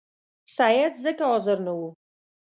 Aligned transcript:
سید 0.55 0.93
ځکه 1.03 1.23
حاضر 1.31 1.57
نه 1.65 1.73
وو. 1.77 1.89